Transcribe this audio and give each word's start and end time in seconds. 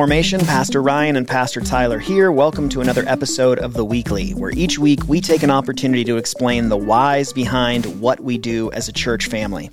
Formation, 0.00 0.40
Pastor 0.40 0.80
Ryan 0.80 1.16
and 1.16 1.28
Pastor 1.28 1.60
Tyler 1.60 1.98
here. 1.98 2.32
Welcome 2.32 2.70
to 2.70 2.80
another 2.80 3.04
episode 3.06 3.58
of 3.58 3.74
The 3.74 3.84
Weekly, 3.84 4.30
where 4.30 4.50
each 4.52 4.78
week 4.78 5.06
we 5.06 5.20
take 5.20 5.42
an 5.42 5.50
opportunity 5.50 6.04
to 6.04 6.16
explain 6.16 6.70
the 6.70 6.76
whys 6.78 7.34
behind 7.34 8.00
what 8.00 8.18
we 8.18 8.38
do 8.38 8.72
as 8.72 8.88
a 8.88 8.94
church 8.94 9.26
family. 9.26 9.68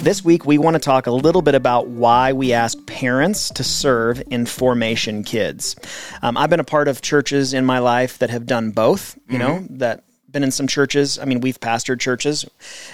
This 0.00 0.22
week 0.22 0.44
we 0.44 0.58
want 0.58 0.74
to 0.74 0.80
talk 0.80 1.06
a 1.06 1.10
little 1.10 1.40
bit 1.40 1.54
about 1.54 1.88
why 1.88 2.34
we 2.34 2.52
ask 2.52 2.76
parents 2.84 3.48
to 3.52 3.64
serve 3.64 4.22
in 4.30 4.44
formation 4.44 5.24
kids. 5.24 5.76
Um, 6.20 6.36
I've 6.36 6.50
been 6.50 6.60
a 6.60 6.64
part 6.64 6.86
of 6.86 7.00
churches 7.00 7.54
in 7.54 7.64
my 7.64 7.78
life 7.78 8.18
that 8.18 8.28
have 8.28 8.44
done 8.44 8.72
both, 8.72 9.18
you 9.30 9.38
know, 9.38 9.64
that 9.70 10.04
been 10.32 10.42
in 10.44 10.50
some 10.50 10.66
churches. 10.66 11.18
I 11.18 11.24
mean, 11.24 11.40
we've 11.40 11.58
pastored 11.60 12.00
churches. 12.00 12.44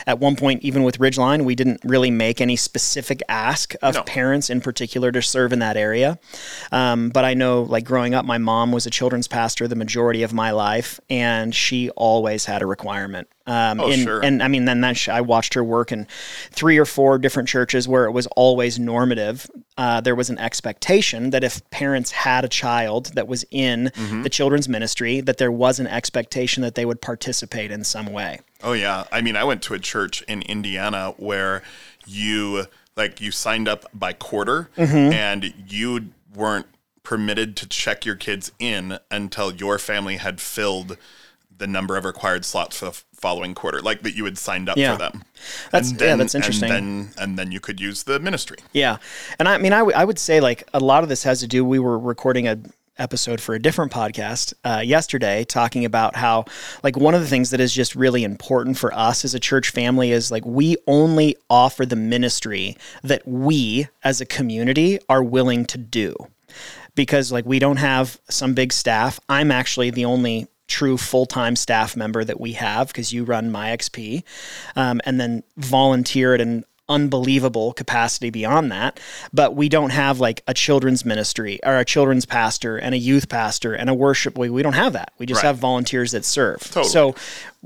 At 0.07 0.19
one 0.19 0.37
point, 0.37 0.63
even 0.63 0.83
with 0.83 0.99
Ridgeline, 0.99 1.45
we 1.45 1.55
didn't 1.55 1.81
really 1.85 2.11
make 2.11 2.41
any 2.41 2.57
specific 2.57 3.23
ask 3.29 3.75
of 3.83 3.95
No. 3.95 4.03
parents 4.03 4.51
in 4.51 4.61
particular 4.61 5.13
to 5.13 5.23
serve 5.23 5.53
in 5.53 5.59
that 5.61 5.77
area. 5.77 6.19
Um, 6.73 7.11
but 7.11 7.25
I 7.25 7.35
know, 7.35 7.63
like 7.63 7.85
growing 7.85 8.15
up, 8.15 8.25
my 8.25 8.39
mom 8.39 8.73
was 8.73 8.87
a 8.87 8.91
children's 8.91 9.29
pastor 9.29 9.69
the 9.69 9.77
majority 9.77 10.23
of 10.23 10.33
my 10.33 10.51
life, 10.51 11.01
and 11.11 11.55
she 11.55 11.91
always 11.91 12.45
had 12.47 12.63
a 12.63 12.67
requirement. 12.67 13.29
Um, 13.47 13.81
Oh, 13.81 13.91
in- 13.91 14.01
sure. 14.05 14.25
And 14.25 14.43
I 14.43 14.49
mean, 14.49 14.65
then 14.65 14.81
that 14.81 14.97
sh- 14.97 15.09
I 15.09 15.21
watched 15.21 15.55
her 15.55 15.63
work 15.63 15.93
in 15.93 16.07
three 16.51 16.79
or 16.79 16.85
four 16.85 17.19
different 17.19 17.49
churches 17.49 17.87
where 17.87 18.05
it 18.07 18.11
was 18.13 18.27
always 18.37 18.79
normative. 18.79 19.49
Uh, 19.79 20.01
there 20.01 20.15
was 20.15 20.31
an 20.31 20.39
expectation 20.39 21.31
that 21.31 21.45
if 21.45 21.69
parents 21.71 22.11
had 22.11 22.45
a 22.45 22.49
child 22.49 23.13
that 23.15 23.29
was 23.29 23.45
in 23.51 23.91
Mm-hmm. 23.95 24.23
the 24.23 24.29
children's 24.31 24.69
ministry, 24.69 25.21
that 25.21 25.39
there 25.39 25.53
was 25.53 25.79
an 25.79 25.87
expectation 25.87 26.63
that 26.63 26.75
they 26.75 26.85
would 26.85 27.01
participate 27.01 27.71
in 27.71 27.85
some 27.85 28.07
way. 28.13 28.41
Oh 28.63 28.73
yeah. 28.73 29.05
I 29.13 29.21
mean, 29.21 29.37
I 29.37 29.45
went 29.45 29.63
to 29.63 29.75
a 29.75 29.79
church 29.79 30.23
in 30.23 30.43
Indiana 30.43 31.15
where 31.19 31.63
you 32.07 32.67
like 32.97 33.21
you 33.21 33.31
signed 33.31 33.69
up 33.69 33.85
by 33.93 34.13
quarter 34.13 34.71
Mm-hmm. 34.77 35.13
and 35.13 35.55
you 35.69 36.11
weren't 36.35 36.67
permitted 37.03 37.57
to 37.57 37.69
check 37.69 38.05
your 38.05 38.17
kids 38.17 38.51
in 38.59 38.99
until 39.11 39.53
your 39.53 39.79
family 39.79 40.17
had 40.17 40.41
filled 40.41 40.97
the 41.59 41.67
number 41.67 41.97
of 41.97 42.05
required 42.05 42.45
slots 42.45 42.79
for 42.79 42.85
the 42.87 43.03
following 43.15 43.55
quarter, 43.55 43.81
like 43.81 44.03
that 44.03 44.15
you 44.15 44.25
had 44.25 44.37
signed 44.39 44.69
up 44.69 44.77
Yeah. 44.77 44.93
for 44.93 44.99
them. 44.99 45.23
That's- 45.71 45.91
And 45.91 46.01
yeah, 46.01 46.17
that's 46.17 46.35
interesting. 46.35 46.71
And 46.71 47.07
then, 47.07 47.15
and 47.19 47.39
then 47.39 47.53
you 47.53 47.61
could 47.61 47.81
use 47.81 48.03
the 48.03 48.19
ministry. 48.21 48.59
Yeah, 48.73 48.99
and 49.39 49.49
I 49.49 49.59
mean, 49.59 49.73
I, 49.73 49.79
w- 49.79 49.97
I 49.97 50.05
would 50.05 50.19
say 50.19 50.41
like 50.41 50.69
a 50.75 50.81
lot 50.81 51.03
of 51.03 51.09
this 51.09 51.23
has 51.23 51.41
to 51.41 51.47
do. 51.47 51.65
We 51.65 51.79
were 51.79 51.99
recording 51.99 52.47
a 52.49 52.59
episode 52.99 53.41
for 53.43 53.55
a 53.55 53.59
different 53.61 53.93
podcast 53.93 54.55
uh, 54.65 54.81
yesterday, 54.81 55.45
talking 55.45 55.85
about 55.85 56.17
how 56.17 56.45
like 56.83 56.97
one 56.97 57.15
of 57.15 57.21
the 57.21 57.27
things 57.27 57.51
that 57.51 57.61
is 57.61 57.73
just 57.75 57.95
really 57.95 58.25
important 58.25 58.79
for 58.79 58.91
us 58.95 59.23
as 59.25 59.35
a 59.35 59.41
church 59.41 59.69
family 59.71 60.13
is 60.13 60.31
like 60.31 60.45
we 60.47 60.77
only 60.87 61.37
offer 61.51 61.85
the 61.85 61.97
ministry 61.97 62.75
that 63.03 63.21
we 63.29 63.87
as 64.03 64.23
a 64.23 64.27
community 64.27 64.99
are 65.11 65.23
willing 65.23 65.67
to 65.67 65.77
do 65.77 66.15
because 66.95 67.31
like 67.31 67.45
we 67.45 67.59
don't 67.59 67.77
have 67.77 68.19
some 68.31 68.55
big 68.55 68.73
staff. 68.73 69.21
I'm 69.29 69.51
actually 69.53 69.91
the 69.91 70.07
only 70.07 70.47
true 70.69 70.97
full-time 70.97 71.57
staff 71.57 71.97
member 71.97 72.25
that 72.25 72.41
we 72.41 72.53
have 72.53 72.89
because 72.89 73.13
you 73.13 73.25
run 73.25 73.51
MyXP, 73.51 74.23
um, 74.75 75.01
and 75.05 75.21
then 75.21 75.43
volunteer 75.57 76.35
at 76.35 76.41
an 76.41 76.65
unbelievable 76.89 77.73
capacity 77.73 78.31
beyond 78.31 78.71
that. 78.71 79.01
But 79.33 79.57
we 79.57 79.69
don't 79.69 79.91
have 79.91 80.21
like 80.21 80.43
a 80.47 80.55
children's 80.55 81.05
ministry 81.05 81.59
or 81.65 81.77
a 81.79 81.85
children's 81.85 82.25
pastor 82.27 82.77
and 82.77 82.95
a 82.95 82.99
youth 82.99 83.29
pastor 83.29 83.75
and 83.75 83.91
a 83.91 83.95
worship. 83.95 84.39
We, 84.39 84.51
we 84.51 84.63
don't 84.63 84.75
have 84.75 84.93
that. 84.93 85.13
We 85.19 85.27
just 85.27 85.43
Right. 85.43 85.49
have 85.49 85.59
volunteers 85.59 86.13
that 86.13 86.25
serve. 86.25 86.61
Totally. 86.63 86.89
So 86.89 87.15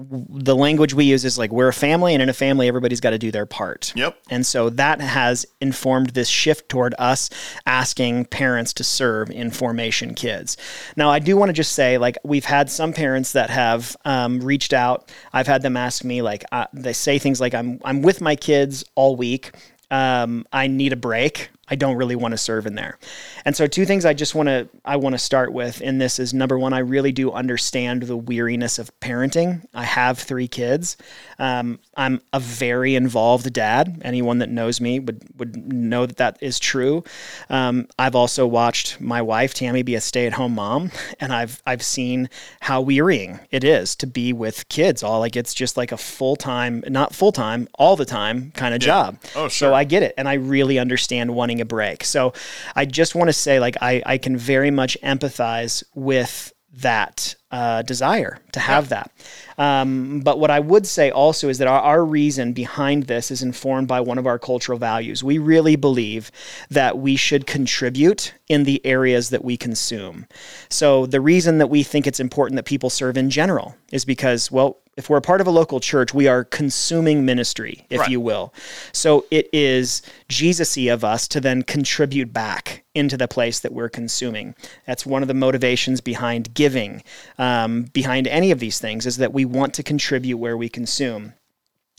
the 0.08 0.56
language 0.56 0.94
we 0.94 1.04
use 1.04 1.24
is 1.24 1.38
like 1.38 1.50
we're 1.50 1.68
a 1.68 1.72
family, 1.72 2.14
and 2.14 2.22
in 2.22 2.28
a 2.28 2.34
family, 2.34 2.68
everybody's 2.68 3.00
got 3.00 3.10
to 3.10 3.18
do 3.18 3.30
their 3.30 3.46
part. 3.46 3.92
Yep. 3.96 4.16
And 4.30 4.46
so 4.46 4.70
that 4.70 5.00
has 5.00 5.46
informed 5.60 6.10
this 6.10 6.28
shift 6.28 6.68
toward 6.68 6.94
us 6.98 7.30
asking 7.66 8.26
parents 8.26 8.72
to 8.74 8.84
serve 8.84 9.30
in 9.30 9.50
formation 9.50 10.14
kids. 10.14 10.56
Now, 10.96 11.10
I 11.10 11.18
do 11.18 11.36
want 11.36 11.48
to 11.48 11.52
just 11.52 11.72
say, 11.72 11.98
like, 11.98 12.18
we've 12.24 12.44
had 12.44 12.70
some 12.70 12.92
parents 12.92 13.32
that 13.32 13.50
have 13.50 13.96
um, 14.04 14.40
reached 14.40 14.72
out. 14.72 15.12
I've 15.32 15.46
had 15.46 15.62
them 15.62 15.76
ask 15.76 16.04
me, 16.04 16.22
like, 16.22 16.44
uh, 16.52 16.66
they 16.72 16.92
say 16.92 17.18
things 17.18 17.40
like, 17.40 17.54
"I'm 17.54 17.80
I'm 17.84 18.02
with 18.02 18.20
my 18.20 18.36
kids 18.36 18.84
all 18.94 19.16
week. 19.16 19.52
Um, 19.90 20.46
I 20.52 20.68
need 20.68 20.92
a 20.92 20.96
break. 20.96 21.50
I 21.70 21.76
don't 21.76 21.96
really 21.96 22.16
want 22.16 22.32
to 22.32 22.38
serve 22.38 22.66
in 22.66 22.74
there." 22.74 22.98
And 23.44 23.56
so, 23.56 23.66
two 23.66 23.86
things 23.86 24.04
I 24.04 24.14
just 24.14 24.34
want 24.34 24.48
to 24.48 24.68
I 24.84 24.96
want 24.96 25.14
to 25.14 25.18
start 25.18 25.52
with 25.52 25.80
in 25.80 25.98
this 25.98 26.18
is 26.18 26.34
number 26.34 26.58
one, 26.58 26.72
I 26.72 26.80
really 26.80 27.12
do 27.12 27.32
understand 27.32 28.04
the 28.04 28.16
weariness 28.16 28.78
of 28.78 28.98
parenting. 29.00 29.64
I 29.74 29.84
have 29.84 30.18
three 30.18 30.48
kids. 30.48 30.96
Um, 31.38 31.78
I'm 31.96 32.20
a 32.32 32.40
very 32.40 32.94
involved 32.94 33.52
dad. 33.52 34.02
Anyone 34.04 34.38
that 34.38 34.50
knows 34.50 34.80
me 34.80 35.00
would 35.00 35.24
would 35.38 35.72
know 35.72 36.06
that 36.06 36.16
that 36.16 36.38
is 36.40 36.58
true. 36.58 37.04
Um, 37.48 37.88
I've 37.98 38.14
also 38.14 38.46
watched 38.46 39.00
my 39.00 39.22
wife 39.22 39.54
Tammy 39.54 39.82
be 39.82 39.94
a 39.94 40.00
stay 40.00 40.26
at 40.26 40.34
home 40.34 40.54
mom, 40.54 40.90
and 41.20 41.32
I've 41.32 41.62
I've 41.66 41.82
seen 41.82 42.28
how 42.60 42.80
wearying 42.80 43.40
it 43.50 43.64
is 43.64 43.96
to 43.96 44.06
be 44.06 44.32
with 44.32 44.68
kids. 44.68 45.02
All 45.02 45.20
like 45.20 45.36
it's 45.36 45.54
just 45.54 45.76
like 45.76 45.92
a 45.92 45.96
full 45.96 46.36
time, 46.36 46.84
not 46.88 47.14
full 47.14 47.32
time, 47.32 47.68
all 47.74 47.96
the 47.96 48.04
time 48.04 48.50
kind 48.52 48.74
of 48.74 48.80
job. 48.80 49.18
Oh, 49.34 49.48
sure. 49.48 49.70
So. 49.70 49.74
I 49.74 49.84
get 49.84 50.02
it, 50.02 50.14
and 50.16 50.28
I 50.28 50.34
really 50.34 50.78
understand 50.78 51.34
wanting 51.34 51.59
a 51.60 51.64
break. 51.64 52.04
So 52.04 52.32
I 52.74 52.84
just 52.84 53.14
want 53.14 53.28
to 53.28 53.32
say, 53.32 53.60
like, 53.60 53.76
I 53.80 54.02
I 54.06 54.18
can 54.18 54.36
very 54.36 54.70
much 54.70 54.96
empathize 55.02 55.82
with 55.94 56.52
that 56.72 57.34
uh, 57.50 57.82
desire 57.82 58.38
to 58.52 58.60
have 58.60 58.90
that. 58.90 59.10
Um, 59.58 60.20
but 60.20 60.38
what 60.38 60.52
I 60.52 60.60
would 60.60 60.86
say 60.86 61.10
also 61.10 61.48
is 61.48 61.58
that 61.58 61.66
our, 61.66 61.80
our 61.80 62.04
reason 62.04 62.52
behind 62.52 63.04
this 63.04 63.30
is 63.30 63.42
informed 63.42 63.88
by 63.88 64.00
one 64.00 64.18
of 64.18 64.26
our 64.26 64.38
cultural 64.38 64.78
values. 64.78 65.24
We 65.24 65.38
really 65.38 65.74
believe 65.74 66.30
that 66.70 66.98
we 66.98 67.16
should 67.16 67.46
contribute 67.46 68.34
in 68.48 68.62
the 68.64 68.80
areas 68.86 69.30
that 69.30 69.44
we 69.44 69.56
consume. 69.56 70.26
So 70.68 71.06
the 71.06 71.20
reason 71.20 71.58
that 71.58 71.66
we 71.66 71.82
think 71.82 72.06
it's 72.06 72.20
important 72.20 72.56
that 72.56 72.66
people 72.66 72.88
serve 72.88 73.16
in 73.16 73.30
general 73.30 73.74
is 73.90 74.04
because, 74.04 74.50
well, 74.52 74.78
if 75.00 75.08
we're 75.08 75.16
a 75.16 75.22
part 75.22 75.40
of 75.40 75.46
a 75.46 75.50
local 75.50 75.80
church, 75.80 76.12
we 76.12 76.28
are 76.28 76.44
consuming 76.44 77.24
ministry, 77.24 77.86
if 77.88 78.00
Right. 78.00 78.10
you 78.10 78.20
will. 78.20 78.52
So 78.92 79.24
it 79.30 79.48
is 79.50 80.02
Jesus-y 80.28 80.90
of 80.92 81.02
us 81.02 81.26
to 81.28 81.40
then 81.40 81.62
contribute 81.62 82.34
back 82.34 82.84
into 82.94 83.16
the 83.16 83.26
place 83.26 83.60
that 83.60 83.72
we're 83.72 83.88
consuming. 83.88 84.54
That's 84.86 85.06
one 85.06 85.22
of 85.22 85.28
the 85.28 85.32
motivations 85.34 86.02
behind 86.02 86.52
giving, 86.52 87.02
um, 87.38 87.84
behind 87.94 88.26
any 88.26 88.50
of 88.50 88.58
these 88.58 88.78
things, 88.78 89.06
is 89.06 89.16
that 89.16 89.32
we 89.32 89.46
want 89.46 89.72
to 89.74 89.82
contribute 89.82 90.36
where 90.36 90.56
we 90.56 90.68
consume. 90.68 91.32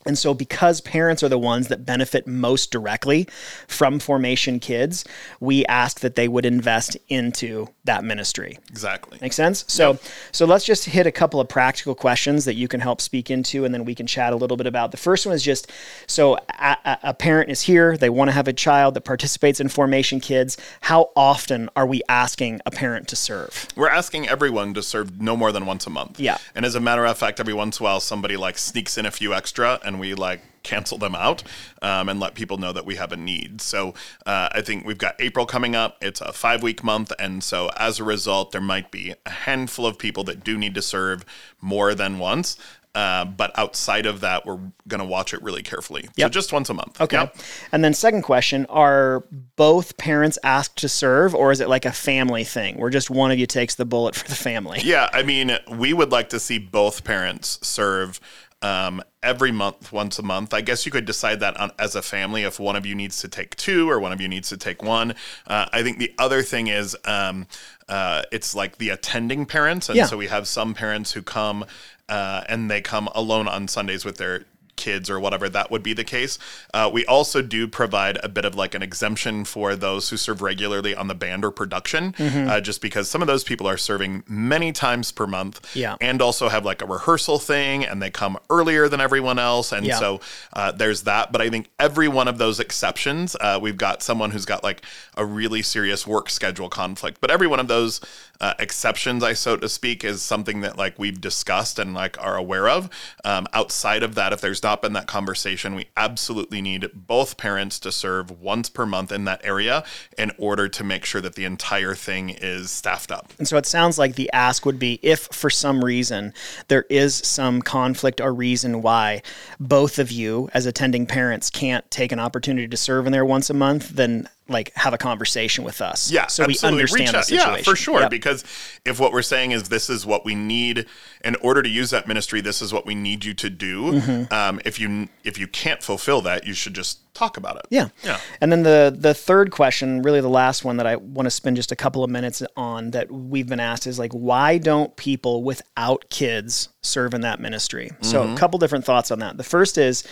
And 0.05 0.17
so, 0.17 0.33
because 0.33 0.81
parents 0.81 1.23
are 1.23 1.29
the 1.29 1.37
ones 1.37 1.67
that 1.67 1.85
benefit 1.85 2.27
most 2.27 2.71
directly 2.71 3.27
from 3.67 3.99
formation 3.99 4.59
kids, 4.59 5.05
we 5.39 5.65
ask 5.65 5.99
that 6.01 6.15
they 6.15 6.27
would 6.27 6.45
invest 6.45 6.97
into 7.07 7.67
that 7.83 8.03
ministry. 8.03 8.57
Exactly. 8.69 9.17
Make 9.21 9.33
sense? 9.33 9.65
So, 9.67 9.99
so 10.31 10.45
let's 10.45 10.65
just 10.65 10.85
hit 10.85 11.07
a 11.07 11.11
couple 11.11 11.39
of 11.39 11.47
practical 11.47 11.95
questions 11.95 12.45
that 12.45 12.55
you 12.55 12.67
can 12.67 12.79
help 12.79 13.01
speak 13.01 13.29
into, 13.29 13.65
and 13.65 13.73
then 13.73 13.85
we 13.85 13.95
can 13.95 14.07
chat 14.07 14.33
a 14.33 14.35
little 14.35 14.57
bit 14.57 14.67
about. 14.67 14.91
The 14.91 14.97
first 14.97 15.25
one 15.25 15.35
is 15.35 15.43
just 15.43 15.71
so 16.07 16.35
a, 16.35 16.77
a- 16.85 16.99
a 17.03 17.13
parent 17.13 17.49
is 17.49 17.61
here, 17.61 17.97
they 17.97 18.09
want 18.09 18.29
to 18.29 18.33
have 18.33 18.47
a 18.47 18.53
child 18.53 18.93
that 18.93 19.01
participates 19.01 19.59
in 19.59 19.69
formation 19.69 20.19
kids. 20.19 20.57
How 20.81 21.11
often 21.15 21.69
are 21.75 21.85
we 21.85 22.01
asking 22.07 22.61
a 22.65 22.71
parent 22.71 23.07
to 23.09 23.15
serve? 23.15 23.67
We're 23.75 23.89
asking 23.89 24.27
everyone 24.27 24.73
to 24.75 24.83
serve 24.83 25.21
no 25.21 25.35
more 25.35 25.51
than 25.51 25.65
once 25.65 25.85
a 25.87 25.89
month. 25.89 26.19
Yeah. 26.19 26.37
And 26.55 26.65
as 26.65 26.75
a 26.75 26.79
matter 26.79 27.05
of 27.05 27.17
fact, 27.17 27.39
every 27.39 27.53
once 27.53 27.79
in 27.79 27.83
a 27.83 27.85
while, 27.85 27.99
somebody 27.99 28.37
like 28.37 28.57
sneaks 28.57 28.97
in 28.97 29.05
a 29.05 29.11
few 29.11 29.33
extra 29.33 29.79
and 29.83 29.90
we 29.99 30.13
like 30.13 30.41
cancel 30.63 30.97
them 30.97 31.15
out 31.15 31.43
um, 31.81 32.09
and 32.09 32.19
let 32.19 32.35
people 32.35 32.57
know 32.57 32.71
that 32.71 32.85
we 32.85 32.95
have 32.95 33.11
a 33.11 33.17
need. 33.17 33.61
So 33.61 33.93
uh, 34.25 34.49
I 34.51 34.61
think 34.61 34.85
we've 34.85 34.97
got 34.97 35.15
April 35.19 35.45
coming 35.45 35.75
up. 35.75 35.97
It's 36.01 36.21
a 36.21 36.33
five 36.33 36.63
week 36.63 36.83
month. 36.83 37.11
And 37.19 37.43
so 37.43 37.69
as 37.77 37.99
a 37.99 38.03
result, 38.03 38.51
there 38.51 38.61
might 38.61 38.91
be 38.91 39.13
a 39.25 39.29
handful 39.29 39.85
of 39.85 39.97
people 39.97 40.23
that 40.25 40.43
do 40.43 40.57
need 40.57 40.75
to 40.75 40.81
serve 40.81 41.25
more 41.61 41.95
than 41.95 42.19
once. 42.19 42.57
Uh, 42.93 43.23
but 43.23 43.57
outside 43.57 44.05
of 44.05 44.19
that, 44.19 44.45
we're 44.45 44.59
going 44.85 44.99
to 44.99 45.05
watch 45.05 45.33
it 45.33 45.41
really 45.41 45.63
carefully. 45.63 46.09
So 46.19 46.27
just 46.27 46.51
once 46.51 46.69
a 46.69 46.73
month. 46.73 46.99
Okay. 46.99 47.15
Yep. 47.15 47.37
And 47.71 47.85
then, 47.85 47.93
second 47.93 48.23
question 48.23 48.65
Are 48.65 49.23
both 49.55 49.95
parents 49.95 50.37
asked 50.43 50.79
to 50.79 50.89
serve, 50.89 51.33
or 51.33 51.53
is 51.53 51.61
it 51.61 51.69
like 51.69 51.85
a 51.85 51.91
family 51.93 52.43
thing 52.43 52.77
where 52.77 52.89
just 52.89 53.09
one 53.09 53.31
of 53.31 53.39
you 53.39 53.45
takes 53.45 53.75
the 53.75 53.85
bullet 53.85 54.13
for 54.15 54.27
the 54.27 54.35
family? 54.35 54.81
Yeah, 54.83 55.07
I 55.13 55.23
mean, 55.23 55.57
we 55.69 55.93
would 55.93 56.11
like 56.11 56.27
to 56.29 56.39
see 56.39 56.57
both 56.57 57.05
parents 57.05 57.59
serve 57.65 58.19
um, 58.61 59.01
every 59.23 59.51
month, 59.51 59.91
once 59.91 60.19
a 60.19 60.23
month. 60.23 60.53
I 60.53 60.61
guess 60.61 60.85
you 60.85 60.91
could 60.91 61.05
decide 61.05 61.39
that 61.39 61.57
on, 61.57 61.71
as 61.79 61.95
a 61.95 62.01
family 62.01 62.43
if 62.43 62.59
one 62.59 62.75
of 62.75 62.85
you 62.85 62.95
needs 62.95 63.19
to 63.21 63.27
take 63.27 63.55
two 63.55 63.89
or 63.89 63.99
one 63.99 64.11
of 64.11 64.21
you 64.21 64.27
needs 64.27 64.49
to 64.49 64.57
take 64.57 64.83
one. 64.83 65.15
Uh, 65.47 65.65
I 65.71 65.83
think 65.83 65.97
the 65.97 66.13
other 66.17 66.41
thing 66.43 66.67
is 66.67 66.95
um, 67.05 67.47
uh, 67.89 68.23
it's 68.31 68.55
like 68.55 68.77
the 68.77 68.89
attending 68.89 69.45
parents. 69.45 69.89
And 69.89 69.97
Yeah. 69.97 70.05
so 70.05 70.17
we 70.17 70.27
have 70.27 70.47
some 70.47 70.73
parents 70.73 71.11
who 71.13 71.21
come 71.21 71.65
uh, 72.09 72.43
and 72.49 72.69
they 72.69 72.81
come 72.81 73.07
alone 73.15 73.47
on 73.47 73.67
Sundays 73.67 74.03
with 74.03 74.17
their 74.17 74.45
kids 74.85 75.09
or 75.09 75.17
whatever, 75.19 75.47
that 75.49 75.67
would 75.71 75.83
be 75.83 75.93
the 75.93 76.03
case. 76.03 76.33
Uh, 76.73 76.89
we 76.91 77.05
also 77.05 77.41
do 77.41 77.61
provide 77.67 78.17
a 78.23 78.29
bit 78.37 78.45
of 78.45 78.53
like 78.55 78.73
an 78.75 78.81
exemption 78.89 79.45
for 79.45 79.75
those 79.75 80.09
who 80.09 80.17
serve 80.17 80.41
regularly 80.41 80.93
on 81.01 81.07
the 81.07 81.15
band 81.15 81.41
or 81.45 81.51
production, 81.51 82.03
Mm-hmm. 82.13 82.49
uh, 82.49 82.61
just 82.69 82.81
because 82.81 83.05
some 83.13 83.21
of 83.21 83.27
those 83.27 83.43
people 83.43 83.67
are 83.67 83.77
serving 83.77 84.23
many 84.27 84.71
times 84.71 85.11
per 85.11 85.27
month 85.27 85.55
Yeah. 85.75 85.95
and 86.01 86.21
also 86.21 86.49
have 86.49 86.63
like 86.65 86.81
a 86.81 86.85
rehearsal 86.95 87.37
thing 87.39 87.85
and 87.85 88.01
they 88.01 88.09
come 88.09 88.37
earlier 88.49 88.87
than 88.89 88.99
everyone 89.01 89.39
else. 89.39 89.71
And 89.71 89.85
Yeah. 89.85 89.99
so 89.99 90.19
uh, 90.53 90.71
there's 90.71 91.01
that. 91.03 91.31
But 91.31 91.41
I 91.41 91.49
think 91.49 91.69
every 91.79 92.07
one 92.07 92.27
of 92.27 92.37
those 92.37 92.59
exceptions, 92.59 93.35
uh, 93.39 93.59
we've 93.61 93.77
got 93.77 94.01
someone 94.01 94.31
who's 94.31 94.45
got 94.53 94.63
like 94.63 94.81
a 95.15 95.25
really 95.25 95.61
serious 95.61 96.07
work 96.07 96.29
schedule 96.29 96.69
conflict. 96.69 97.17
But 97.21 97.29
every 97.31 97.47
one 97.47 97.59
of 97.59 97.67
those 97.67 97.99
uh, 98.39 98.53
exceptions, 98.57 99.23
I 99.23 99.33
so 99.33 99.55
to 99.57 99.69
speak, 99.69 100.03
is 100.03 100.21
something 100.33 100.61
that 100.61 100.77
like 100.77 100.95
we've 100.97 101.19
discussed 101.21 101.77
and 101.79 101.93
like 101.93 102.15
are 102.27 102.35
aware 102.45 102.67
of. 102.77 102.89
Um, 103.23 103.45
outside 103.53 104.01
of 104.03 104.15
that, 104.15 104.29
if 104.33 104.39
there's 104.41 104.63
not 104.63 104.70
been 104.79 104.93
that 104.93 105.07
conversation, 105.07 105.73
we 105.73 105.87
absolutely 105.97 106.61
need 106.61 106.89
both 106.93 107.37
parents 107.37 107.79
to 107.79 107.91
serve 107.91 108.29
once 108.29 108.69
per 108.69 108.85
month 108.85 109.11
in 109.11 109.25
that 109.25 109.41
area 109.43 109.83
in 110.17 110.31
order 110.37 110.69
to 110.69 110.83
make 110.83 111.03
sure 111.03 111.19
that 111.21 111.33
the 111.33 111.45
entire 111.45 111.95
thing 111.95 112.29
is 112.29 112.69
staffed 112.69 113.11
up. 113.11 113.33
And 113.39 113.47
so 113.47 113.57
it 113.57 113.65
sounds 113.65 113.97
like 113.97 114.15
the 114.15 114.31
ask 114.31 114.65
would 114.65 114.79
be 114.79 114.99
if 115.01 115.21
for 115.21 115.49
some 115.49 115.83
reason 115.83 116.33
there 116.67 116.85
is 116.89 117.15
some 117.15 117.61
conflict 117.61 118.21
or 118.21 118.33
reason 118.33 118.81
why 118.81 119.23
both 119.59 119.97
of 119.99 120.11
you 120.11 120.49
as 120.53 120.65
attending 120.65 121.05
parents 121.05 121.49
can't 121.49 121.89
take 121.89 122.11
an 122.11 122.19
opportunity 122.19 122.67
to 122.67 122.77
serve 122.77 123.05
in 123.07 123.11
there 123.11 123.25
once 123.25 123.49
a 123.49 123.53
month, 123.53 123.89
then 123.89 124.29
like 124.51 124.71
have 124.75 124.93
a 124.93 124.97
conversation 124.97 125.63
with 125.63 125.81
us. 125.81 126.11
Yeah, 126.11 126.27
So 126.27 126.43
absolutely. 126.43 126.77
we 126.77 126.81
understand 126.81 126.99
Reach 127.01 127.11
the 127.11 127.17
out. 127.17 127.25
situation. 127.25 127.57
Yeah, 127.57 127.63
for 127.63 127.75
sure. 127.75 127.99
Yep. 128.01 128.09
Because 128.11 128.43
if 128.85 128.99
what 128.99 129.11
we're 129.11 129.21
saying 129.21 129.51
is 129.51 129.69
this 129.69 129.89
is 129.89 130.05
what 130.05 130.25
we 130.25 130.35
need 130.35 130.85
in 131.23 131.35
order 131.37 131.61
to 131.61 131.69
use 131.69 131.89
that 131.91 132.07
ministry, 132.07 132.41
this 132.41 132.61
is 132.61 132.73
what 132.73 132.85
we 132.85 132.95
need 132.95 133.23
you 133.25 133.33
to 133.35 133.49
do. 133.49 133.93
Mm-hmm. 133.93 134.33
Um, 134.33 134.61
if 134.65 134.79
you 134.79 135.09
if 135.23 135.37
you 135.37 135.47
can't 135.47 135.81
fulfill 135.83 136.21
that, 136.21 136.45
you 136.45 136.53
should 136.53 136.73
just 136.73 136.99
talk 137.13 137.35
about 137.37 137.57
it. 137.57 137.63
Yeah. 137.69 137.89
Yeah. 138.03 138.19
And 138.39 138.51
then 138.51 138.63
the 138.63 138.95
the 138.97 139.13
third 139.13 139.51
question, 139.51 140.01
really 140.01 140.21
the 140.21 140.29
last 140.29 140.63
one 140.63 140.77
that 140.77 140.87
I 140.87 140.95
want 140.95 141.25
to 141.25 141.31
spend 141.31 141.55
just 141.57 141.71
a 141.71 141.75
couple 141.75 142.03
of 142.03 142.09
minutes 142.09 142.41
on 142.55 142.91
that 142.91 143.11
we've 143.11 143.47
been 143.47 143.59
asked 143.59 143.85
is 143.87 143.99
like 143.99 144.11
why 144.13 144.57
don't 144.57 144.95
people 144.95 145.43
without 145.43 146.09
kids 146.09 146.69
serve 146.81 147.13
in 147.13 147.21
that 147.21 147.39
ministry? 147.39 147.91
So 148.01 148.21
Mm-hmm. 148.23 148.33
a 148.35 148.37
couple 148.37 148.59
different 148.59 148.85
thoughts 148.85 149.11
on 149.11 149.19
that. 149.19 149.37
The 149.37 149.43
first 149.43 149.77
is 149.77 150.03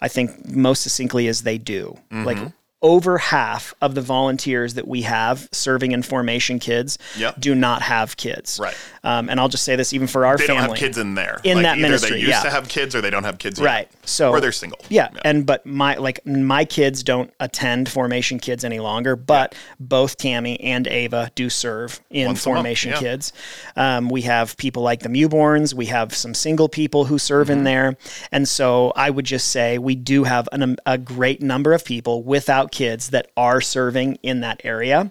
I 0.00 0.08
think 0.08 0.46
most 0.48 0.82
succinctly 0.82 1.26
is 1.28 1.42
they 1.42 1.56
do. 1.58 1.96
Mm-hmm. 2.10 2.24
Like 2.24 2.38
over 2.84 3.16
half 3.16 3.72
of 3.80 3.94
the 3.94 4.02
volunteers 4.02 4.74
that 4.74 4.86
we 4.86 5.02
have 5.02 5.48
serving 5.50 5.92
in 5.92 6.02
formation 6.02 6.58
kids 6.58 6.98
Yep. 7.16 7.40
do 7.40 7.54
not 7.54 7.80
have 7.80 8.16
kids. 8.18 8.60
Right. 8.62 8.76
Um, 9.02 9.30
and 9.30 9.40
I'll 9.40 9.48
just 9.48 9.64
say 9.64 9.74
this 9.74 9.94
even 9.94 10.06
for 10.06 10.26
our 10.26 10.36
They 10.36 10.46
family. 10.46 10.60
don't 10.60 10.70
have 10.70 10.78
kids 10.78 10.98
in 10.98 11.14
there. 11.14 11.40
In 11.44 11.56
like 11.56 11.62
that 11.64 11.78
either 11.78 11.88
ministry, 11.88 12.10
they 12.10 12.16
used 12.18 12.28
yeah. 12.28 12.42
to 12.42 12.50
have 12.50 12.68
kids 12.68 12.94
or 12.94 13.00
they 13.00 13.08
don't 13.10 13.24
have 13.24 13.38
kids 13.38 13.58
yet. 13.58 13.64
Right. 13.66 13.88
So 14.04 14.30
or 14.30 14.40
they're 14.40 14.52
single. 14.52 14.78
Yeah, 14.88 15.10
and 15.24 15.46
but 15.46 15.64
my 15.64 15.96
like 15.96 16.24
my 16.26 16.64
kids 16.64 17.02
don't 17.02 17.32
attend 17.40 17.88
formation 17.88 18.38
kids 18.38 18.64
any 18.64 18.80
longer, 18.80 19.16
but 19.16 19.54
both 19.78 20.16
Tammy 20.16 20.60
and 20.60 20.86
Ava 20.86 21.30
do 21.34 21.50
serve 21.50 22.00
in 22.10 22.26
Once 22.28 22.44
formation 22.44 22.92
yeah. 22.92 22.98
kids. 22.98 23.32
Um, 23.76 24.08
we 24.08 24.22
have 24.22 24.56
people 24.56 24.82
like 24.82 25.00
the 25.00 25.08
Mewborns. 25.08 25.74
We 25.74 25.86
have 25.86 26.14
some 26.14 26.34
single 26.34 26.68
people 26.68 27.04
who 27.04 27.18
serve 27.18 27.34
Mm-hmm. 27.44 27.52
in 27.58 27.64
there, 27.64 27.96
and 28.32 28.48
so 28.48 28.92
I 28.96 29.10
would 29.10 29.24
just 29.26 29.48
say 29.50 29.76
we 29.78 29.94
do 29.94 30.24
have 30.24 30.48
an, 30.52 30.76
a 30.86 30.96
great 30.96 31.42
number 31.42 31.72
of 31.72 31.84
people 31.84 32.22
without 32.22 32.70
kids 32.70 33.10
that 33.10 33.30
are 33.36 33.60
serving 33.60 34.18
in 34.22 34.40
that 34.40 34.60
area. 34.64 35.10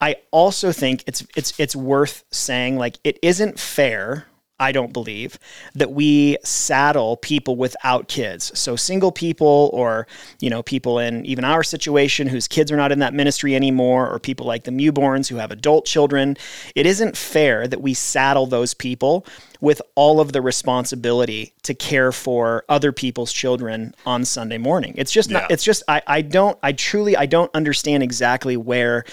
I 0.00 0.16
also 0.30 0.72
think 0.72 1.04
it's 1.06 1.24
it's 1.36 1.52
it's 1.58 1.76
worth 1.76 2.24
saying 2.30 2.78
like 2.78 2.98
it 3.04 3.18
isn't 3.22 3.60
fair 3.60 4.26
I 4.60 4.72
don't 4.72 4.92
believe 4.92 5.38
that 5.74 5.92
we 5.92 6.36
saddle 6.42 7.16
people 7.16 7.56
without 7.56 8.08
kids. 8.08 8.58
So 8.58 8.74
single 8.76 9.12
people 9.12 9.70
or, 9.72 10.06
you 10.40 10.50
know, 10.50 10.62
people 10.62 10.98
in 10.98 11.24
even 11.24 11.44
our 11.44 11.62
situation 11.62 12.26
whose 12.26 12.48
kids 12.48 12.72
are 12.72 12.76
not 12.76 12.90
in 12.90 12.98
that 12.98 13.14
ministry 13.14 13.54
anymore 13.54 14.10
or 14.10 14.18
people 14.18 14.46
like 14.46 14.64
the 14.64 14.70
Mewborns 14.70 15.28
who 15.28 15.36
have 15.36 15.50
adult 15.50 15.86
children, 15.86 16.36
it 16.74 16.86
isn't 16.86 17.16
fair 17.16 17.68
that 17.68 17.80
we 17.80 17.94
saddle 17.94 18.46
those 18.46 18.74
people 18.74 19.24
with 19.60 19.82
all 19.94 20.20
of 20.20 20.32
the 20.32 20.40
responsibility 20.40 21.52
to 21.62 21.74
care 21.74 22.12
for 22.12 22.64
other 22.68 22.92
people's 22.92 23.32
children 23.32 23.94
on 24.06 24.24
Sunday 24.24 24.58
morning. 24.58 24.94
It's 24.96 25.12
just 25.12 25.30
not 25.30 25.50
it's 25.50 25.64
just 25.64 25.82
I 25.88 26.02
I 26.06 26.22
don't 26.22 26.58
I 26.62 26.72
truly 26.72 27.16
I 27.16 27.26
don't 27.26 27.50
understand 27.54 28.02
exactly 28.02 28.56
where 28.56 29.04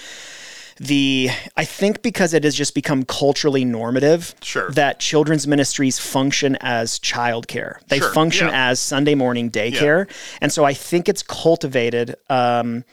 the 0.78 1.30
I 1.56 1.64
think 1.64 2.02
because 2.02 2.34
it 2.34 2.44
has 2.44 2.54
just 2.54 2.74
become 2.74 3.04
culturally 3.04 3.64
normative 3.64 4.34
Sure. 4.42 4.70
that 4.72 5.00
children's 5.00 5.46
ministries 5.46 5.98
function 5.98 6.56
as 6.60 6.98
childcare. 6.98 7.80
They 7.88 7.98
Sure, 7.98 8.12
function 8.12 8.48
yeah. 8.48 8.70
as 8.70 8.80
Sunday 8.80 9.14
morning 9.14 9.50
daycare. 9.50 10.08
And 10.40 10.52
so 10.52 10.64
I 10.64 10.74
think 10.74 11.08
it's 11.08 11.22
cultivated 11.22 12.16
um, 12.28 12.84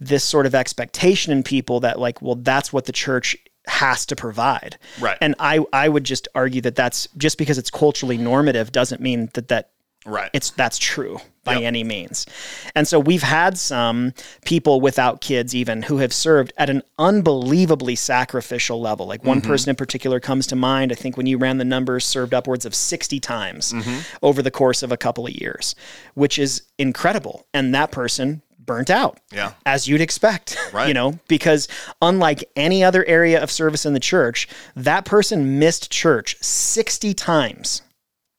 this 0.00 0.24
sort 0.24 0.46
of 0.46 0.54
expectation 0.54 1.32
in 1.32 1.42
people 1.42 1.80
that 1.80 1.98
like, 1.98 2.20
well, 2.22 2.36
that's 2.36 2.72
what 2.72 2.86
the 2.86 2.92
church 2.92 3.36
has 3.66 4.06
to 4.06 4.16
provide. 4.16 4.78
Right. 4.98 5.18
And 5.20 5.34
I 5.38 5.64
I 5.72 5.88
would 5.88 6.04
just 6.04 6.26
argue 6.34 6.60
that 6.62 6.74
that's 6.74 7.06
just 7.16 7.38
because 7.38 7.58
it's 7.58 7.70
culturally 7.70 8.18
normative 8.18 8.72
doesn't 8.72 9.00
mean 9.00 9.30
that 9.34 9.48
that 9.48 9.70
Right. 10.08 10.30
it's 10.32 10.50
that's 10.50 10.78
true 10.78 11.20
by 11.44 11.54
Yep. 11.54 11.62
any 11.62 11.84
means. 11.84 12.26
And 12.74 12.86
so 12.88 12.98
we've 12.98 13.22
had 13.22 13.56
some 13.58 14.12
people 14.44 14.80
without 14.80 15.20
kids 15.20 15.54
even 15.54 15.82
who 15.82 15.98
have 15.98 16.12
served 16.12 16.52
at 16.58 16.68
an 16.70 16.82
unbelievably 16.98 17.96
sacrificial 17.96 18.80
level. 18.80 19.06
Like 19.06 19.24
one 19.24 19.40
Mm-hmm. 19.40 19.48
person 19.50 19.70
in 19.70 19.76
particular 19.76 20.20
comes 20.20 20.46
to 20.48 20.56
mind. 20.56 20.92
I 20.92 20.94
think 20.94 21.16
when 21.16 21.26
you 21.26 21.38
ran 21.38 21.58
the 21.58 21.64
numbers 21.64 22.04
served 22.04 22.34
upwards 22.34 22.64
of 22.66 22.74
60 22.74 23.20
times 23.20 23.72
Mm-hmm. 23.72 23.98
over 24.22 24.42
the 24.42 24.50
course 24.50 24.82
of 24.82 24.92
a 24.92 24.96
couple 24.96 25.26
of 25.26 25.32
years, 25.32 25.74
which 26.14 26.38
is 26.38 26.62
incredible. 26.78 27.46
And 27.54 27.74
that 27.74 27.90
person 27.92 28.42
burnt 28.58 28.90
out. 28.90 29.18
Yeah. 29.32 29.52
As 29.64 29.88
you'd 29.88 30.00
expect. 30.02 30.56
Right. 30.72 30.88
You 30.88 30.94
know, 30.94 31.18
because 31.28 31.66
unlike 32.02 32.44
any 32.54 32.84
other 32.84 33.02
area 33.06 33.42
of 33.42 33.50
service 33.50 33.86
in 33.86 33.94
the 33.94 34.00
church, 34.00 34.46
that 34.76 35.06
person 35.06 35.58
missed 35.58 35.90
church 35.90 36.36
60 36.42 37.14
times 37.14 37.80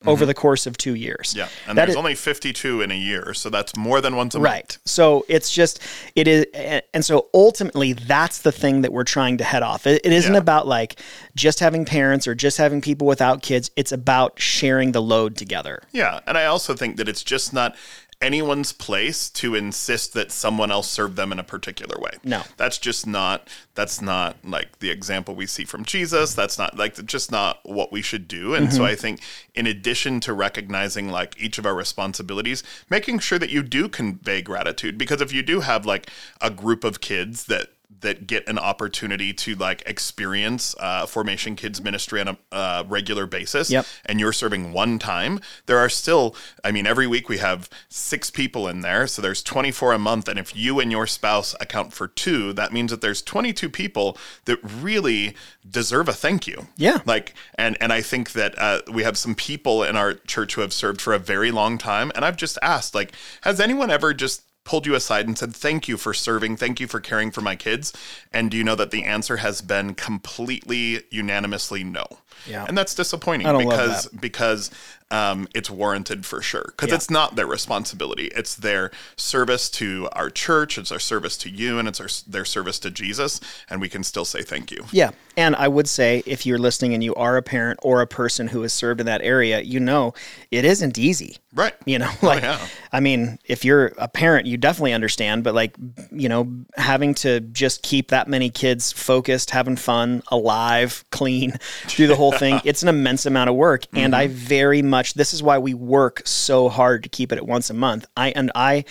over 0.05 0.25
the 0.25 0.33
course 0.33 0.65
of 0.65 0.77
2 0.77 0.95
years. 0.95 1.29
Mm-hmm. 1.31 1.39
yeah. 1.39 1.47
And 1.67 1.77
That 1.77 1.85
there's 1.85 1.89
is- 1.91 1.95
only 1.97 2.15
52 2.15 2.81
in 2.81 2.89
a 2.91 2.95
year, 2.95 3.33
so 3.33 3.49
that's 3.49 3.75
more 3.75 3.99
than 3.99 4.15
once 4.15 4.33
a 4.33 4.39
month. 4.39 4.45
Right. 4.45 4.77
So 4.85 5.25
it's 5.27 5.51
just 5.51 5.81
it 6.15 6.27
is, 6.27 6.45
and 6.93 7.03
so 7.03 7.27
ultimately 7.33 7.93
that's 7.93 8.39
the 8.41 8.51
thing 8.51 8.81
that 8.83 8.93
we're 8.93 9.03
trying 9.03 9.37
to 9.39 9.43
head 9.43 9.61
off. 9.61 9.85
It, 9.85 10.01
it 10.05 10.13
isn't 10.13 10.33
Yeah. 10.33 10.39
about 10.39 10.67
like 10.67 11.01
just 11.35 11.59
having 11.59 11.83
parents 11.83 12.27
or 12.27 12.35
just 12.35 12.57
having 12.57 12.79
people 12.81 13.07
without 13.07 13.41
kids. 13.41 13.71
It's 13.75 13.91
about 13.91 14.39
sharing 14.39 14.93
the 14.93 15.01
load 15.01 15.35
together. 15.35 15.81
Yeah, 15.91 16.21
and 16.25 16.37
I 16.37 16.45
also 16.45 16.73
think 16.75 16.95
that 16.97 17.09
it's 17.09 17.23
just 17.23 17.51
not 17.53 17.75
anyone's 18.21 18.73
place 18.73 19.29
to 19.29 19.55
insist 19.55 20.13
that 20.13 20.31
someone 20.31 20.71
else 20.71 20.89
serve 20.89 21.15
them 21.15 21.31
in 21.31 21.39
a 21.39 21.43
particular 21.43 21.97
way. 21.99 22.11
No. 22.23 22.43
That's 22.57 22.77
just 22.77 23.07
not 23.07 23.47
that's 23.75 24.01
not 24.01 24.37
like 24.43 24.79
the 24.79 24.89
example 24.89 25.35
we 25.35 25.45
see 25.45 25.63
from 25.63 25.85
Jesus. 25.85 26.33
That's 26.33 26.57
not 26.57 26.77
like 26.77 27.03
just 27.05 27.31
not 27.31 27.59
what 27.63 27.91
we 27.91 28.01
should 28.01 28.27
do. 28.27 28.53
And 28.53 28.71
so 28.73 28.79
mm-hmm. 28.79 28.91
I 28.91 28.95
think 28.95 29.21
in 29.55 29.67
addition 29.67 30.19
to 30.21 30.33
recognizing 30.33 31.09
like 31.09 31.35
each 31.39 31.57
of 31.57 31.65
our 31.65 31.75
responsibilities, 31.75 32.61
making 32.89 33.19
sure 33.19 33.39
that 33.39 33.49
you 33.49 33.63
do 33.63 33.87
convey 33.87 34.41
gratitude 34.41 34.97
because 34.97 35.21
if 35.21 35.31
you 35.31 35.41
do 35.41 35.61
have 35.61 35.85
like 35.85 36.09
a 36.41 36.49
group 36.49 36.83
of 36.83 36.99
kids 36.99 37.45
that 37.45 37.69
that 38.01 38.27
get 38.27 38.47
an 38.47 38.59
opportunity 38.59 39.33
to 39.33 39.55
like 39.55 39.81
experience 39.87 40.75
uh, 40.79 41.05
formation 41.07 41.55
kids 41.55 41.81
ministry 41.81 42.21
on 42.21 42.27
a 42.27 42.37
uh, 42.51 42.83
regular 42.87 43.25
basis 43.25 43.71
Yep. 43.71 43.85
and 44.05 44.19
you're 44.19 44.31
serving 44.31 44.73
one 44.73 44.99
time 44.99 45.39
there 45.65 45.79
are 45.79 45.89
still 45.89 46.35
i 46.63 46.71
mean 46.71 46.85
every 46.85 47.07
week 47.07 47.27
we 47.29 47.39
have 47.39 47.67
six 47.89 48.29
people 48.29 48.67
in 48.67 48.81
there 48.81 49.07
so 49.07 49.21
there's 49.23 49.41
24 49.41 49.93
a 49.93 49.97
month 49.99 50.27
and 50.27 50.37
if 50.37 50.55
you 50.55 50.79
and 50.79 50.91
your 50.91 51.07
spouse 51.07 51.55
account 51.59 51.91
for 51.91 52.07
two 52.07 52.53
that 52.53 52.71
means 52.71 52.91
that 52.91 53.01
there's 53.01 53.23
22 53.23 53.69
people 53.69 54.15
that 54.45 54.59
really 54.63 55.35
deserve 55.67 56.07
a 56.07 56.13
thank 56.13 56.45
you 56.45 56.67
Yeah. 56.77 56.99
like 57.07 57.33
and 57.55 57.75
and 57.81 57.91
i 57.91 58.01
think 58.01 58.33
that 58.33 58.53
uh, 58.59 58.81
we 58.91 59.01
have 59.03 59.17
some 59.17 59.33
people 59.33 59.83
in 59.83 59.95
our 59.95 60.13
church 60.13 60.53
who 60.53 60.61
have 60.61 60.73
served 60.73 61.01
for 61.01 61.13
a 61.13 61.19
very 61.19 61.49
long 61.51 61.77
time 61.79 62.11
and 62.15 62.23
i've 62.23 62.37
just 62.37 62.57
asked 62.61 62.93
like 62.93 63.13
has 63.41 63.59
anyone 63.59 63.89
ever 63.89 64.13
just 64.13 64.43
pulled 64.69 64.85
you 64.85 64.93
aside 64.93 65.25
and 65.25 65.35
said 65.35 65.55
thank 65.55 65.87
you 65.87 65.97
for 65.97 66.13
serving. 66.13 66.55
Thank 66.55 66.79
you 66.79 66.85
for 66.85 66.99
caring 66.99 67.31
for 67.31 67.41
my 67.41 67.55
kids. 67.55 67.91
And 68.31 68.51
do 68.51 68.57
you 68.57 68.63
know 68.63 68.75
that 68.75 68.91
the 68.91 69.03
answer 69.03 69.37
has 69.37 69.63
been 69.63 69.95
completely 69.95 71.01
unanimously 71.09 71.83
no 71.83 72.05
Yeah. 72.47 72.65
and 72.67 72.77
that's 72.77 72.95
disappointing 72.95 73.45
don't 73.45 73.65
love 73.65 73.69
because 73.69 74.07
because 74.07 74.71
um, 75.11 75.47
it's 75.55 75.69
warranted 75.71 76.25
for 76.25 76.41
sure 76.41 76.65
because 76.67 76.89
Yeah. 76.89 76.95
it's 76.95 77.09
not 77.09 77.35
their 77.35 77.47
responsibility 77.47 78.25
it's 78.35 78.55
their 78.55 78.91
service 79.15 79.69
to 79.71 80.07
our 80.13 80.29
church 80.29 80.77
it's 80.77 80.91
our 80.91 80.99
service 80.99 81.35
to 81.37 81.49
you 81.49 81.79
and 81.79 81.87
it's 81.87 81.99
our, 81.99 82.07
their 82.27 82.45
service 82.45 82.77
to 82.79 82.91
jesus 82.91 83.41
and 83.69 83.81
we 83.81 83.89
can 83.89 84.03
still 84.03 84.25
say 84.25 84.41
thank 84.41 84.71
you 84.71 84.85
Yeah. 84.91 85.11
And 85.37 85.55
I 85.55 85.69
would 85.69 85.87
say 85.87 86.21
if 86.25 86.45
you're 86.45 86.57
listening 86.59 86.93
and 86.93 87.01
you 87.01 87.15
are 87.15 87.37
a 87.37 87.41
parent 87.41 87.79
or 87.81 88.01
a 88.01 88.07
person 88.07 88.49
who 88.49 88.61
has 88.63 88.73
served 88.73 88.99
in 88.99 89.05
that 89.05 89.21
area, 89.21 89.61
you 89.61 89.79
know 89.79 90.13
it 90.51 90.65
isn't 90.65 90.97
easy. 90.97 91.37
Right. 91.53 91.73
You 91.85 91.97
know, 91.99 92.11
like, 92.21 92.43
yeah. 92.43 92.59
I 92.91 92.99
mean, 92.99 93.39
if 93.45 93.63
you're 93.63 93.93
a 93.97 94.09
parent, 94.09 94.47
you 94.47 94.57
definitely 94.57 94.91
understand, 94.91 95.45
but 95.45 95.55
like, 95.55 95.75
you 96.11 96.27
know, 96.27 96.51
having 96.75 97.13
to 97.15 97.39
just 97.39 97.83
keep 97.83 98.09
that 98.09 98.27
many 98.27 98.49
kids 98.49 98.91
focused, 98.91 99.51
having 99.51 99.77
fun, 99.77 100.23
alive, 100.29 101.05
clean, 101.11 101.53
through 101.87 102.07
the 102.07 102.17
whole 102.19 102.31
thing, 102.31 102.61
it's 102.65 102.83
an 102.83 102.89
immense 102.89 103.25
amount 103.25 103.49
of 103.49 103.55
work. 103.55 103.85
And 103.93 104.15
I 104.15 104.27
mm-hmm. 104.27 104.35
very 104.35 104.81
much, 104.83 105.15
this 105.15 105.33
is 105.33 105.41
why 105.41 105.57
we 105.57 105.73
work 105.73 106.21
so 106.25 106.69
hard 106.69 107.03
to 107.03 107.09
keep 107.09 107.31
it 107.31 107.37
at 107.37 107.47
once 107.47 107.71
a 107.71 107.73
month. 107.73 108.05
I, 108.15 108.29
and 108.31 108.51
I, 108.53 108.85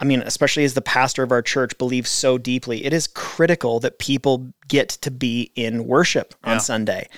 I 0.00 0.04
mean, 0.04 0.22
especially 0.22 0.64
as 0.64 0.74
the 0.74 0.80
pastor 0.80 1.24
of 1.24 1.32
our 1.32 1.42
church, 1.42 1.76
believes 1.76 2.08
so 2.08 2.38
deeply, 2.38 2.84
it 2.84 2.92
is 2.92 3.08
critical 3.08 3.80
that 3.80 3.98
people 3.98 4.52
get 4.68 4.90
to 4.90 5.10
be 5.10 5.50
in 5.56 5.86
worship 5.86 6.34
on 6.44 6.54
Yeah. 6.54 6.58
Sunday. 6.58 7.08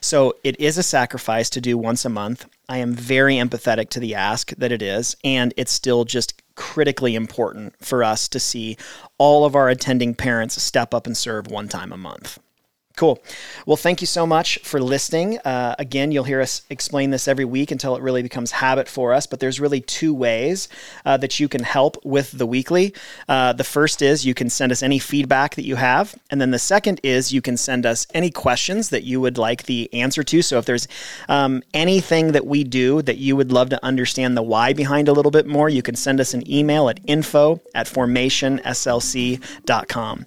So 0.00 0.36
it 0.42 0.58
is 0.58 0.78
a 0.78 0.82
sacrifice 0.82 1.50
to 1.50 1.60
do 1.60 1.76
once 1.76 2.04
a 2.04 2.08
month. 2.08 2.46
I 2.68 2.78
am 2.78 2.94
very 2.94 3.34
empathetic 3.34 3.90
to 3.90 4.00
the 4.00 4.14
ask 4.14 4.54
that 4.56 4.72
it 4.72 4.80
is, 4.80 5.16
and 5.22 5.52
it's 5.56 5.72
still 5.72 6.04
just 6.04 6.42
critically 6.54 7.14
important 7.14 7.74
for 7.84 8.02
us 8.02 8.28
to 8.28 8.40
see 8.40 8.76
all 9.18 9.44
of 9.44 9.54
our 9.54 9.68
attending 9.68 10.14
parents 10.14 10.60
step 10.62 10.94
up 10.94 11.06
and 11.06 11.16
serve 11.16 11.46
one 11.46 11.68
time 11.68 11.92
a 11.92 11.96
month. 11.96 12.38
Cool. 13.00 13.18
Well, 13.64 13.78
thank 13.78 14.02
you 14.02 14.06
so 14.06 14.26
much 14.26 14.58
for 14.58 14.78
listening. 14.78 15.38
Uh, 15.38 15.74
again, 15.78 16.12
you'll 16.12 16.24
hear 16.24 16.42
us 16.42 16.60
explain 16.68 17.08
this 17.08 17.28
every 17.28 17.46
week 17.46 17.70
until 17.70 17.96
it 17.96 18.02
really 18.02 18.22
becomes 18.22 18.50
habit 18.50 18.90
for 18.90 19.14
us. 19.14 19.26
But 19.26 19.40
there's 19.40 19.58
really 19.58 19.80
two 19.80 20.12
ways 20.12 20.68
uh, 21.06 21.16
that 21.16 21.40
you 21.40 21.48
can 21.48 21.62
help 21.62 21.96
with 22.04 22.30
the 22.32 22.44
weekly. 22.44 22.92
Uh, 23.26 23.54
the 23.54 23.64
first 23.64 24.02
is 24.02 24.26
you 24.26 24.34
can 24.34 24.50
send 24.50 24.70
us 24.70 24.82
any 24.82 24.98
feedback 24.98 25.54
that 25.54 25.64
you 25.64 25.76
have. 25.76 26.14
And 26.30 26.42
then 26.42 26.50
the 26.50 26.58
second 26.58 27.00
is 27.02 27.32
you 27.32 27.40
can 27.40 27.56
send 27.56 27.86
us 27.86 28.06
any 28.12 28.30
questions 28.30 28.90
that 28.90 29.02
you 29.02 29.18
would 29.18 29.38
like 29.38 29.62
the 29.62 29.88
answer 29.94 30.22
to. 30.22 30.42
So 30.42 30.58
if 30.58 30.66
there's 30.66 30.86
um, 31.30 31.62
anything 31.72 32.32
that 32.32 32.44
we 32.44 32.64
do 32.64 33.00
that 33.00 33.16
you 33.16 33.34
would 33.34 33.50
love 33.50 33.70
to 33.70 33.82
understand 33.82 34.36
the 34.36 34.42
why 34.42 34.74
behind 34.74 35.08
a 35.08 35.14
little 35.14 35.32
bit 35.32 35.46
more, 35.46 35.70
you 35.70 35.80
can 35.80 35.96
send 35.96 36.20
us 36.20 36.34
an 36.34 36.42
email 36.52 36.90
at 36.90 37.00
info 37.06 37.62
at 37.74 37.86
formationslc.com. 37.86 40.26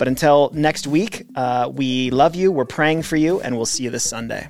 But 0.00 0.08
until 0.08 0.50
next 0.54 0.86
week, 0.86 1.26
uh, 1.34 1.70
we 2.10 2.16
love 2.16 2.34
you, 2.34 2.50
we're 2.50 2.64
praying 2.64 3.02
for 3.02 3.14
you, 3.14 3.40
and 3.40 3.56
we'll 3.56 3.64
see 3.64 3.84
you 3.84 3.90
this 3.90 4.02
Sunday. 4.02 4.48